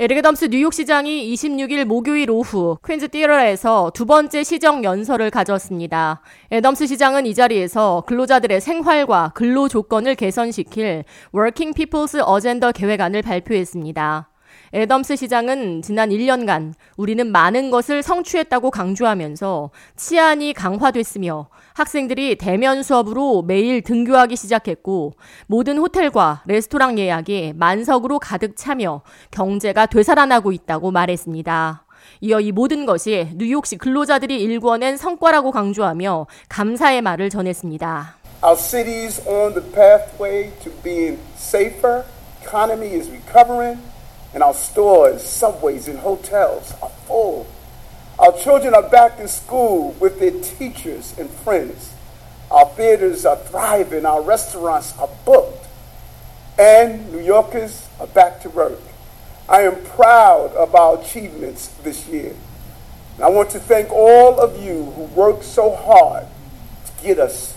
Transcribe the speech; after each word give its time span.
에르게덤스 0.00 0.46
뉴욕시장이 0.46 1.30
26일 1.34 1.84
목요일 1.84 2.30
오후 2.30 2.78
퀸즈 2.86 3.08
띠어에서 3.08 3.90
두 3.92 4.06
번째 4.06 4.42
시정 4.42 4.82
연설을 4.82 5.28
가졌습니다. 5.28 6.22
에덤스 6.50 6.86
시장은 6.86 7.26
이 7.26 7.34
자리에서 7.34 8.04
근로자들의 8.06 8.62
생활과 8.62 9.32
근로 9.34 9.68
조건을 9.68 10.14
개선시킬 10.14 11.04
Working 11.34 11.76
People's 11.76 12.16
Agenda 12.34 12.72
계획안을 12.72 13.20
발표했습니다. 13.20 14.29
애덤스 14.72 15.16
시장은 15.16 15.82
지난 15.82 16.10
1년간 16.10 16.74
우리는 16.96 17.26
많은 17.26 17.70
것을 17.70 18.04
성취했다고 18.04 18.70
강조하면서 18.70 19.70
치안이 19.96 20.52
강화됐으며 20.52 21.48
학생들이 21.74 22.36
대면 22.36 22.84
수업으로 22.84 23.42
매일 23.42 23.82
등교하기 23.82 24.36
시작했고 24.36 25.14
모든 25.48 25.78
호텔과 25.78 26.44
레스토랑 26.46 27.00
예약이 27.00 27.54
만석으로 27.56 28.20
가득 28.20 28.56
차며 28.56 29.02
경제가 29.32 29.86
되살아나고 29.86 30.52
있다고 30.52 30.92
말했습니다. 30.92 31.84
이어 32.20 32.38
이 32.40 32.52
모든 32.52 32.86
것이 32.86 33.28
뉴욕시 33.34 33.76
근로자들이 33.76 34.40
일궈낸 34.40 34.96
성과라고 34.96 35.50
강조하며 35.50 36.28
감사의 36.48 37.02
말을 37.02 37.28
전했습니다. 37.28 38.18
Our 38.44 38.56
city 38.56 39.04
is 39.04 39.20
on 39.26 39.52
the 39.52 39.72
pathway 39.72 40.52
to 40.62 40.72
being 40.82 41.18
safer. 41.36 42.04
Economy 42.40 42.94
is 42.94 43.10
recovering. 43.10 43.80
And 44.32 44.42
our 44.42 44.54
stores, 44.54 45.22
subways, 45.22 45.88
and 45.88 45.98
hotels 45.98 46.74
are 46.82 46.90
full. 47.06 47.46
Our 48.18 48.32
children 48.36 48.74
are 48.74 48.88
back 48.88 49.18
in 49.18 49.28
school 49.28 49.92
with 49.92 50.20
their 50.20 50.30
teachers 50.30 51.18
and 51.18 51.30
friends. 51.30 51.94
Our 52.50 52.66
theaters 52.66 53.24
are 53.24 53.36
thriving, 53.36 54.04
our 54.04 54.22
restaurants 54.22 54.96
are 54.98 55.08
booked, 55.24 55.66
and 56.58 57.10
New 57.12 57.20
Yorkers 57.20 57.88
are 57.98 58.06
back 58.06 58.40
to 58.42 58.50
work. 58.50 58.80
I 59.48 59.62
am 59.62 59.82
proud 59.84 60.52
of 60.54 60.74
our 60.74 61.00
achievements 61.00 61.68
this 61.82 62.06
year. 62.06 62.34
And 63.16 63.24
I 63.24 63.28
want 63.28 63.50
to 63.50 63.58
thank 63.58 63.90
all 63.90 64.40
of 64.40 64.62
you 64.62 64.84
who 64.92 65.02
worked 65.04 65.44
so 65.44 65.74
hard 65.74 66.26
to 66.86 67.02
get 67.02 67.18
us 67.18 67.56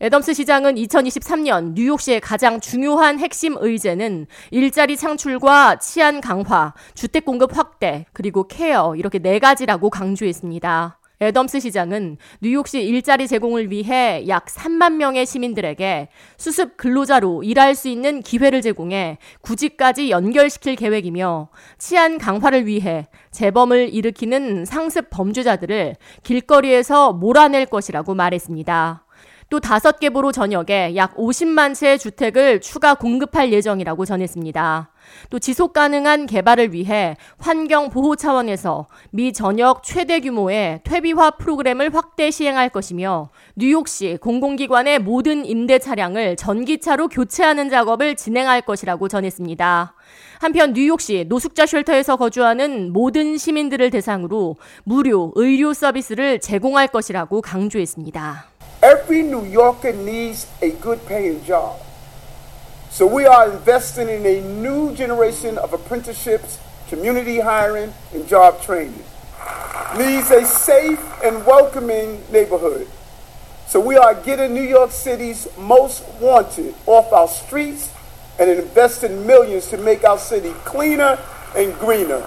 애덤스 0.00 0.32
시장은 0.32 0.76
2023년 0.76 1.74
뉴욕시의 1.74 2.20
가장 2.20 2.58
중요한 2.58 3.18
핵심 3.18 3.56
의제는 3.58 4.26
일자리 4.50 4.96
창출과 4.96 5.78
치안 5.78 6.22
강화, 6.22 6.72
주택 6.94 7.26
공급 7.26 7.56
확대, 7.56 8.06
그리고 8.14 8.48
케어 8.48 8.96
이렇게 8.96 9.18
네 9.18 9.38
가지라고 9.38 9.90
강조했습니다. 9.90 11.00
애덤스 11.22 11.60
시장은 11.60 12.16
뉴욕시 12.40 12.80
일자리 12.82 13.28
제공을 13.28 13.70
위해 13.70 14.24
약 14.26 14.46
3만 14.46 14.94
명의 14.94 15.26
시민들에게 15.26 16.08
수습 16.38 16.78
근로자로 16.78 17.42
일할 17.42 17.74
수 17.74 17.88
있는 17.88 18.22
기회를 18.22 18.62
제공해 18.62 19.18
구직까지 19.42 20.08
연결시킬 20.08 20.76
계획이며 20.76 21.50
치안 21.76 22.16
강화를 22.16 22.66
위해 22.66 23.06
재범을 23.32 23.92
일으키는 23.92 24.64
상습 24.64 25.10
범죄자들을 25.10 25.96
길거리에서 26.22 27.12
몰아낼 27.12 27.66
것이라고 27.66 28.14
말했습니다. 28.14 29.04
또 29.50 29.58
다섯 29.58 29.98
개 29.98 30.10
보로 30.10 30.30
전역에 30.30 30.94
약 30.94 31.16
50만 31.16 31.74
채의 31.74 31.98
주택을 31.98 32.60
추가 32.60 32.94
공급할 32.94 33.52
예정이라고 33.52 34.04
전했습니다. 34.04 34.90
또 35.28 35.38
지속 35.40 35.72
가능한 35.72 36.26
개발을 36.26 36.72
위해 36.72 37.16
환경 37.38 37.90
보호 37.90 38.14
차원에서 38.14 38.86
미 39.10 39.32
전역 39.32 39.82
최대 39.82 40.20
규모의 40.20 40.80
퇴비화 40.84 41.32
프로그램을 41.32 41.92
확대 41.92 42.30
시행할 42.30 42.68
것이며 42.68 43.30
뉴욕시 43.56 44.18
공공기관의 44.20 45.00
모든 45.00 45.44
임대 45.44 45.80
차량을 45.80 46.36
전기차로 46.36 47.08
교체하는 47.08 47.70
작업을 47.70 48.14
진행할 48.14 48.60
것이라고 48.60 49.08
전했습니다. 49.08 49.94
한편 50.38 50.72
뉴욕시 50.74 51.26
노숙자 51.28 51.66
쉘터에서 51.66 52.16
거주하는 52.16 52.92
모든 52.92 53.36
시민들을 53.36 53.90
대상으로 53.90 54.56
무료 54.84 55.32
의료 55.34 55.74
서비스를 55.74 56.38
제공할 56.38 56.86
것이라고 56.86 57.42
강조했습니다. 57.42 58.59
Every 58.82 59.22
New 59.22 59.44
Yorker 59.44 59.92
needs 59.92 60.46
a 60.62 60.70
good 60.70 61.04
paying 61.06 61.44
job. 61.44 61.78
So 62.88 63.06
we 63.06 63.26
are 63.26 63.50
investing 63.52 64.08
in 64.08 64.24
a 64.24 64.40
new 64.40 64.94
generation 64.94 65.58
of 65.58 65.74
apprenticeships, 65.74 66.58
community 66.88 67.40
hiring, 67.40 67.92
and 68.14 68.26
job 68.26 68.62
training. 68.62 69.04
Needs 69.98 70.30
a 70.30 70.46
safe 70.46 71.00
and 71.22 71.44
welcoming 71.44 72.22
neighborhood. 72.32 72.88
So 73.66 73.80
we 73.80 73.96
are 73.96 74.14
getting 74.14 74.54
New 74.54 74.62
York 74.62 74.92
City's 74.92 75.46
most 75.58 76.02
wanted 76.20 76.74
off 76.86 77.12
our 77.12 77.28
streets 77.28 77.92
and 78.38 78.48
investing 78.48 79.26
millions 79.26 79.66
to 79.68 79.76
make 79.76 80.04
our 80.04 80.18
city 80.18 80.52
cleaner 80.64 81.18
and 81.54 81.74
greener. 81.78 82.26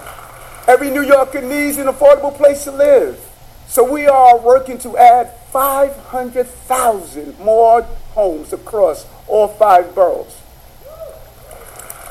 Every 0.68 0.92
New 0.92 1.02
Yorker 1.02 1.42
needs 1.42 1.78
an 1.78 1.88
affordable 1.88 2.34
place 2.34 2.64
to 2.66 2.72
live. 2.72 3.20
So 3.68 3.84
we 3.92 4.06
are 4.06 4.38
working 4.40 4.78
to 4.80 4.96
add 4.98 5.32
500,000 5.54 7.40
more 7.40 7.84
homes 8.16 8.52
across 8.54 9.06
all 9.28 9.48
five 9.48 9.94
boroughs. 9.94 10.42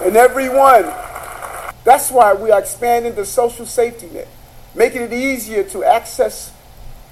And 0.01 0.17
every 0.17 0.49
one, 0.49 0.85
that's 1.83 2.13
why 2.13 2.35
we 2.35 2.53
are 2.53 2.61
expanding 2.61 3.17
the 3.17 3.27
social 3.27 3.67
safety 3.67 4.09
net, 4.11 4.29
making 4.77 5.03
it 5.03 5.13
easier 5.13 5.65
to 5.71 5.83
access 5.83 6.53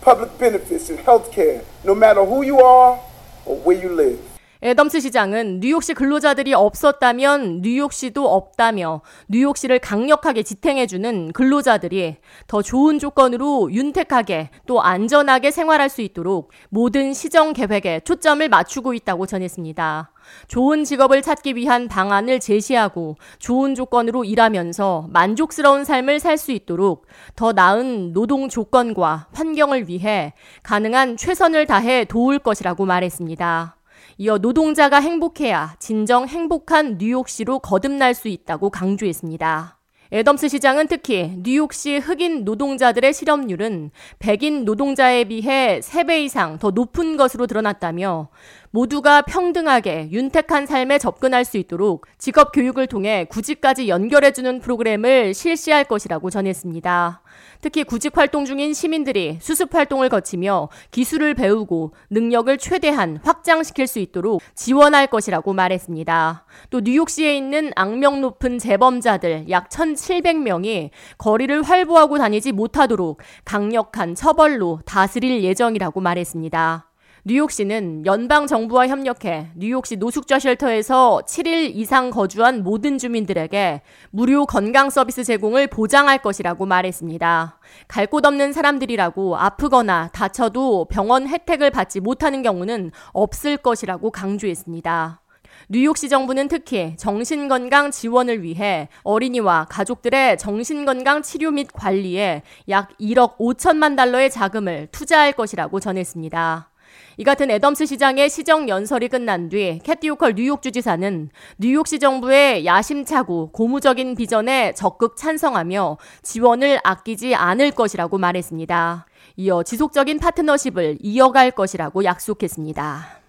public 0.03 0.39
benefits 0.39 0.89
and 0.89 1.01
health 1.01 1.33
care, 1.33 1.63
no 1.83 1.97
matter 1.97 2.25
who 2.25 2.43
you 2.43 2.61
are 2.61 3.01
or 3.45 3.57
where 3.57 3.77
you 3.77 3.89
live. 3.89 4.30
애덤스 4.63 5.01
시장은 5.01 5.61
뉴욕시 5.61 5.95
근로자들이 5.95 6.53
없었다면 6.53 7.63
뉴욕시도 7.63 8.29
없다며 8.29 9.01
뉴욕시를 9.29 9.79
강력하게 9.79 10.43
지탱해주는 10.43 11.33
근로자들이 11.33 12.17
더 12.47 12.61
좋은 12.61 12.99
조건으로 12.99 13.73
윤택하게 13.73 14.51
또 14.67 14.83
안전하게 14.83 15.51
생활할 15.51 15.89
수 15.89 16.03
있도록 16.03 16.53
모든 16.69 17.15
시정 17.15 17.55
계획에 17.55 18.01
초점을 18.01 18.47
맞추고 18.47 18.93
있다고 18.93 19.25
전했습니다. 19.25 20.13
좋은 20.47 20.85
직업을 20.85 21.23
찾기 21.23 21.57
위한 21.57 21.89
방안을 21.89 22.39
제시하고 22.39 23.17
좋은 23.39 23.75
조건으로 23.75 24.25
일하면서 24.25 25.09
만족스러운 25.11 25.85
삶을 25.85 26.21
살 26.21 26.41
수 26.41 26.53
있도록 26.53 27.07
더 27.37 27.53
나은 27.53 28.15
노동 28.15 28.49
조건과 28.49 29.29
환경을 29.33 29.89
위해 29.89 30.33
가능한 30.63 31.19
최선을 31.19 31.67
다해 31.67 32.05
도울 32.07 32.39
것이라고 32.39 32.87
말했습니다. 32.87 33.80
이어 34.23 34.37
노동자가 34.37 35.01
행복해야 35.01 35.77
진정 35.79 36.29
행복한 36.29 36.99
뉴욕시로 36.99 37.59
거듭날 37.59 38.13
수 38.13 38.29
있다고 38.29 38.69
강조했습니다. 38.69 39.80
애덤스 40.13 40.49
시장은 40.49 40.89
특히 40.89 41.37
뉴욕시 41.41 41.99
흑인 41.99 42.45
노동자들의 42.45 43.15
실업률은 43.15 43.93
백인 44.19 44.65
노동자에 44.65 45.23
비해 45.23 45.79
3배 45.79 46.25
이상 46.25 46.59
더 46.59 46.73
높은 46.73 47.17
것으로 47.17 47.47
드러났다며 47.47 48.29
모두가 48.73 49.23
평등하게 49.23 50.09
윤택한 50.11 50.67
삶에 50.67 50.99
접근할 50.99 51.45
수 51.45 51.59
있도록 51.59 52.07
직업 52.19 52.53
교육을 52.53 52.87
통해 52.87 53.25
구직까지 53.29 53.89
연결해주는 53.89 54.61
프로그램을 54.61 55.35
실시할 55.35 55.85
것이라고 55.85 56.31
전했습니다. 56.31 57.23
특히 57.61 57.85
구직 57.85 58.17
활동 58.17 58.45
중인 58.45 58.73
시민들이 58.73 59.39
수습 59.41 59.75
활동을 59.75 60.09
거치며 60.09 60.69
기술을 60.91 61.35
배우고 61.35 61.93
능력을 62.11 62.57
최대한 62.59 63.19
확장시킬 63.23 63.87
수 63.87 63.99
있도록 63.99 64.41
지원할 64.55 65.09
것이라고 65.09 65.53
말했습니다. 65.53 66.45
또 66.71 66.81
뉴욕시에 66.81 67.37
있는 67.37 67.73
악명 67.77 68.21
높은 68.21 68.59
재범자들 68.59 69.51
약 69.51 69.69
1,700명이 70.01 70.91
거리를 71.19 71.63
활보하고 71.63 72.19
다니지 72.19 72.53
못하도록 72.53 73.19
강력한 73.45 74.15
처벌로 74.15 74.81
다스릴 74.85 75.43
예정이라고 75.45 76.01
말했습니다. 76.01 76.87
뉴욕시는 77.23 78.07
연방 78.07 78.47
정부와 78.47 78.89
협력해 78.89 79.51
뉴욕시 79.55 79.97
노숙자 79.97 80.39
쉘터에서 80.39 81.21
7일 81.27 81.71
이상 81.75 82.09
거주한 82.09 82.63
모든 82.63 82.97
주민들에게 82.97 83.83
무료 84.11 84.47
건강 84.47 84.89
서비스 84.89 85.23
제공을 85.25 85.67
보장할 85.67 86.23
것이라고 86.23 86.65
말했습니다. 86.65 87.59
갈 87.89 88.07
곳 88.07 88.25
없는 88.25 88.55
사람들이라고 88.55 89.37
아프거나 89.37 90.09
다쳐도 90.15 90.87
병원 90.87 91.29
혜택을 91.29 91.71
받지 91.71 92.01
못하는 92.01 92.43
경우는 92.43 92.91
없을 93.13 93.59
것이라고 93.59 94.11
강조했습니다. 94.11 95.21
뉴욕시 95.69 96.09
정부는 96.09 96.49
특히 96.49 96.95
정신건강 96.97 97.91
지원을 97.91 98.43
위해 98.43 98.89
어린이와 99.03 99.67
가족들의 99.69 100.39
정신건강 100.39 101.23
치료 101.23 101.51
및 101.51 101.69
관리에 101.73 102.43
약 102.69 102.97
1억 102.99 103.37
5천만 103.37 103.97
달러의 103.97 104.31
자금을 104.31 104.89
투자할 104.91 105.33
것이라고 105.33 105.81
전했습니다. 105.81 106.71
이 107.19 107.25
같은 107.25 107.51
애덤스 107.51 107.87
시장의 107.87 108.31
시정 108.31 108.69
연설이 108.69 109.09
끝난 109.09 109.49
뒤 109.49 109.79
캐티 109.85 110.09
오컬 110.11 110.35
뉴욕 110.35 110.63
주지사는 110.63 111.29
뉴욕시 111.59 111.99
정부의 111.99 112.65
야심차고 112.65 113.53
고무적인 113.53 114.15
비전에 114.15 114.73
적극 114.73 115.17
찬성하며 115.17 115.99
지원을 116.23 116.81
아끼지 116.83 117.35
않을 117.35 117.73
것이라고 117.73 118.19
말했습니다. 118.19 119.07
이어 119.37 119.63
지속적인 119.63 120.19
파트너십을 120.19 120.99
이어갈 121.01 121.51
것이라고 121.51 122.05
약속했습니다. 122.05 123.20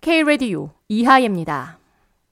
K-Radio 0.00 0.70
이하예입니다. 0.88 1.79